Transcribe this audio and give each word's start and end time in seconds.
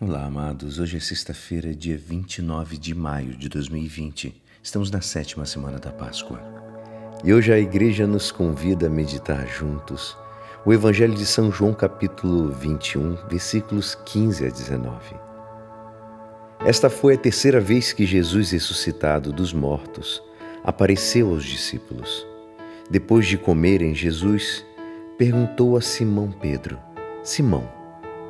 Olá, 0.00 0.26
amados. 0.26 0.78
Hoje 0.78 0.96
é 0.96 1.00
sexta-feira, 1.00 1.74
dia 1.74 1.98
29 1.98 2.78
de 2.78 2.94
maio 2.94 3.36
de 3.36 3.48
2020. 3.48 4.32
Estamos 4.62 4.92
na 4.92 5.00
sétima 5.00 5.44
semana 5.44 5.80
da 5.80 5.90
Páscoa. 5.90 6.40
E 7.24 7.34
hoje 7.34 7.52
a 7.52 7.58
igreja 7.58 8.06
nos 8.06 8.30
convida 8.30 8.86
a 8.86 8.88
meditar 8.88 9.44
juntos 9.48 10.16
o 10.64 10.72
Evangelho 10.72 11.14
de 11.14 11.26
São 11.26 11.50
João, 11.50 11.74
capítulo 11.74 12.52
21, 12.52 13.26
versículos 13.28 13.96
15 14.06 14.46
a 14.46 14.50
19. 14.50 15.16
Esta 16.64 16.88
foi 16.88 17.14
a 17.14 17.18
terceira 17.18 17.58
vez 17.58 17.92
que 17.92 18.06
Jesus, 18.06 18.52
ressuscitado 18.52 19.32
dos 19.32 19.52
mortos, 19.52 20.22
apareceu 20.62 21.30
aos 21.30 21.44
discípulos. 21.44 22.24
Depois 22.88 23.26
de 23.26 23.36
comerem, 23.36 23.96
Jesus 23.96 24.64
perguntou 25.18 25.76
a 25.76 25.80
Simão 25.80 26.30
Pedro: 26.30 26.78
Simão, 27.24 27.68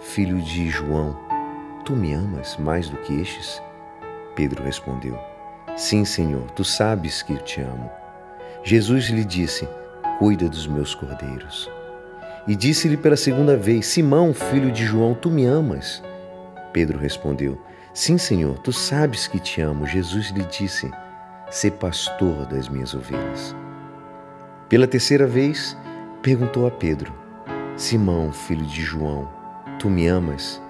filho 0.00 0.40
de 0.40 0.70
João, 0.70 1.28
Tu 1.84 1.96
me 1.96 2.12
amas 2.12 2.56
mais 2.58 2.88
do 2.88 2.96
que 2.98 3.20
estes? 3.20 3.62
Pedro 4.34 4.62
respondeu: 4.62 5.18
Sim, 5.76 6.04
Senhor, 6.04 6.50
tu 6.50 6.64
sabes 6.64 7.22
que 7.22 7.32
eu 7.32 7.38
te 7.38 7.60
amo. 7.60 7.90
Jesus 8.62 9.06
lhe 9.06 9.24
disse: 9.24 9.68
Cuida 10.18 10.48
dos 10.48 10.66
meus 10.66 10.94
cordeiros. 10.94 11.70
E 12.46 12.54
disse-lhe 12.54 12.96
pela 12.96 13.16
segunda 13.16 13.56
vez: 13.56 13.86
Simão, 13.86 14.34
filho 14.34 14.70
de 14.70 14.84
João, 14.84 15.14
tu 15.14 15.30
me 15.30 15.46
amas? 15.46 16.02
Pedro 16.72 16.98
respondeu: 16.98 17.58
Sim, 17.94 18.18
Senhor, 18.18 18.58
tu 18.58 18.72
sabes 18.72 19.26
que 19.26 19.38
te 19.38 19.60
amo. 19.60 19.86
Jesus 19.86 20.30
lhe 20.30 20.44
disse: 20.44 20.90
Sê 21.50 21.70
pastor 21.70 22.46
das 22.46 22.68
minhas 22.68 22.94
ovelhas. 22.94 23.56
Pela 24.68 24.86
terceira 24.86 25.26
vez, 25.26 25.76
perguntou 26.22 26.66
a 26.66 26.70
Pedro: 26.70 27.12
Simão, 27.76 28.30
filho 28.32 28.64
de 28.64 28.82
João, 28.82 29.28
tu 29.78 29.88
me 29.88 30.06
amas? 30.06 30.60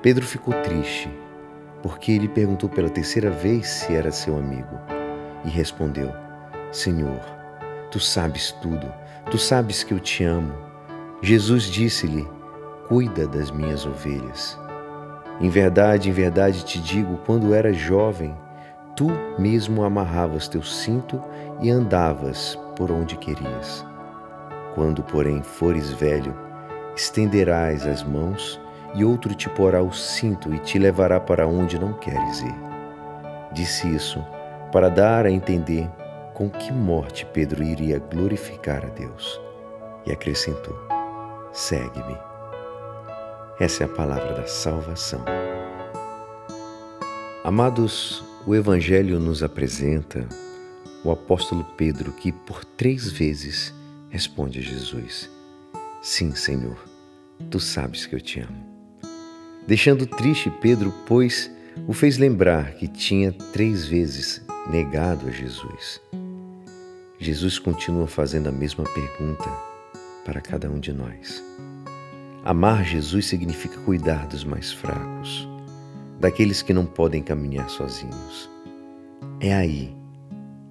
Pedro 0.00 0.24
ficou 0.24 0.54
triste, 0.62 1.10
porque 1.82 2.12
ele 2.12 2.28
perguntou 2.28 2.68
pela 2.68 2.88
terceira 2.88 3.30
vez 3.30 3.66
se 3.66 3.94
era 3.94 4.12
seu 4.12 4.38
amigo, 4.38 4.78
e 5.44 5.48
respondeu: 5.48 6.12
Senhor, 6.70 7.20
tu 7.90 7.98
sabes 7.98 8.52
tudo, 8.62 8.92
tu 9.28 9.36
sabes 9.36 9.82
que 9.82 9.92
eu 9.92 9.98
te 9.98 10.22
amo. 10.22 10.54
Jesus 11.20 11.64
disse-lhe: 11.64 12.28
Cuida 12.86 13.26
das 13.26 13.50
minhas 13.50 13.84
ovelhas. 13.84 14.56
Em 15.40 15.50
verdade, 15.50 16.08
em 16.08 16.12
verdade 16.12 16.64
te 16.64 16.80
digo, 16.80 17.18
quando 17.26 17.52
eras 17.52 17.76
jovem, 17.76 18.36
tu 18.94 19.08
mesmo 19.36 19.82
amarravas 19.82 20.46
teu 20.46 20.62
cinto 20.62 21.20
e 21.60 21.70
andavas 21.70 22.56
por 22.76 22.92
onde 22.92 23.16
querias. 23.16 23.84
Quando, 24.76 25.02
porém, 25.02 25.42
fores 25.42 25.90
velho, 25.90 26.34
estenderás 26.94 27.84
as 27.84 28.04
mãos 28.04 28.60
e 28.94 29.04
outro 29.04 29.34
te 29.34 29.48
porá 29.50 29.82
o 29.82 29.92
cinto 29.92 30.52
e 30.54 30.58
te 30.58 30.78
levará 30.78 31.20
para 31.20 31.46
onde 31.46 31.78
não 31.78 31.92
queres 31.94 32.40
ir. 32.40 32.54
Disse 33.52 33.88
isso 33.88 34.24
para 34.72 34.88
dar 34.88 35.26
a 35.26 35.30
entender 35.30 35.88
com 36.34 36.48
que 36.48 36.72
morte 36.72 37.26
Pedro 37.26 37.64
iria 37.64 37.98
glorificar 37.98 38.84
a 38.84 38.88
Deus. 38.88 39.40
E 40.06 40.12
acrescentou: 40.12 40.76
Segue-me. 41.52 42.16
Essa 43.58 43.82
é 43.82 43.86
a 43.86 43.88
palavra 43.88 44.34
da 44.34 44.46
salvação. 44.46 45.24
Amados, 47.42 48.22
o 48.46 48.54
Evangelho 48.54 49.18
nos 49.18 49.42
apresenta 49.42 50.28
o 51.02 51.10
apóstolo 51.10 51.64
Pedro 51.76 52.12
que 52.12 52.30
por 52.30 52.64
três 52.64 53.10
vezes 53.10 53.74
responde 54.10 54.60
a 54.60 54.62
Jesus: 54.62 55.28
Sim, 56.00 56.34
Senhor, 56.34 56.78
tu 57.50 57.58
sabes 57.58 58.06
que 58.06 58.14
eu 58.14 58.20
te 58.20 58.40
amo. 58.40 58.77
Deixando 59.68 60.06
triste 60.06 60.48
Pedro, 60.48 60.90
pois 61.04 61.50
o 61.86 61.92
fez 61.92 62.16
lembrar 62.16 62.72
que 62.76 62.88
tinha 62.88 63.30
três 63.52 63.84
vezes 63.84 64.40
negado 64.70 65.28
a 65.28 65.30
Jesus. 65.30 66.00
Jesus 67.18 67.58
continua 67.58 68.06
fazendo 68.06 68.48
a 68.48 68.50
mesma 68.50 68.84
pergunta 68.84 69.44
para 70.24 70.40
cada 70.40 70.70
um 70.70 70.80
de 70.80 70.90
nós. 70.90 71.44
Amar 72.46 72.82
Jesus 72.82 73.26
significa 73.26 73.78
cuidar 73.80 74.26
dos 74.26 74.42
mais 74.42 74.72
fracos, 74.72 75.46
daqueles 76.18 76.62
que 76.62 76.72
não 76.72 76.86
podem 76.86 77.22
caminhar 77.22 77.68
sozinhos. 77.68 78.48
É 79.38 79.54
aí 79.54 79.94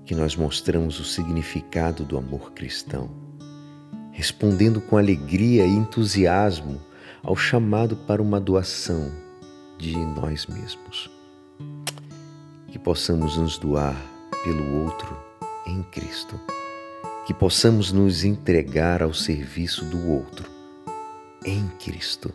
que 0.06 0.16
nós 0.16 0.36
mostramos 0.36 1.00
o 1.00 1.06
significado 1.06 2.04
do 2.04 2.18
amor 2.18 2.52
cristão, 2.54 3.12
respondendo 4.12 4.82
com 4.82 4.98
alegria 4.98 5.68
e 5.68 5.70
entusiasmo 5.70 6.87
ao 7.24 7.36
chamado 7.36 7.96
para 7.96 8.22
uma 8.22 8.40
doação 8.40 9.12
de 9.78 9.96
nós 9.96 10.46
mesmos. 10.48 11.10
Que 12.68 12.80
possamos 12.80 13.38
nos 13.38 13.58
doar 13.58 13.96
pelo 14.44 14.84
outro 14.84 15.18
em 15.66 15.84
Cristo. 15.84 16.40
Que 17.26 17.34
possamos 17.34 17.92
nos 17.92 18.24
entregar 18.24 19.02
ao 19.04 19.14
serviço 19.14 19.86
do 19.86 20.10
outro 20.10 20.50
em 21.46 21.68
Cristo. 21.80 22.34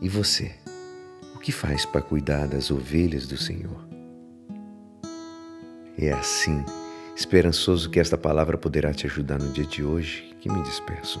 E 0.00 0.08
você, 0.08 0.54
o 1.34 1.38
que 1.38 1.52
faz 1.52 1.84
para 1.84 2.02
cuidar 2.02 2.46
das 2.48 2.70
ovelhas 2.70 3.26
do 3.26 3.36
Senhor? 3.36 3.88
É 5.98 6.12
assim, 6.12 6.64
esperançoso 7.14 7.90
que 7.90 8.00
esta 8.00 8.16
palavra 8.16 8.56
poderá 8.56 8.94
te 8.94 9.06
ajudar 9.06 9.38
no 9.38 9.52
dia 9.52 9.66
de 9.66 9.84
hoje, 9.84 10.34
que 10.40 10.50
me 10.50 10.62
despeço. 10.62 11.20